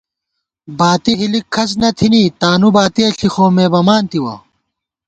[0.77, 4.35] باتی ہِلِک کھڅ نہ تھنی تانُو باتِیَہ ݪی خومےبمان تِوَہ